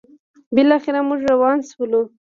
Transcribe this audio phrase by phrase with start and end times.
[0.55, 2.01] بالاخره موږ روان شولو: